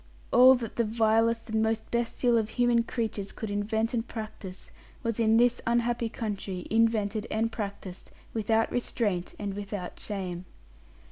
All 0.33 0.55
that 0.55 0.77
the 0.77 0.83
vilest 0.83 1.51
and 1.51 1.61
most 1.61 1.91
bestial 1.91 2.35
of 2.35 2.49
human 2.49 2.81
creatures 2.81 3.31
could 3.31 3.51
invent 3.51 3.93
and 3.93 4.07
practise, 4.07 4.71
was 5.03 5.19
in 5.19 5.37
this 5.37 5.61
unhappy 5.67 6.09
country 6.09 6.65
invented 6.71 7.27
and 7.29 7.51
practised 7.51 8.09
without 8.33 8.71
restraint 8.71 9.35
and 9.37 9.53
without 9.53 9.99
shame. 9.99 10.45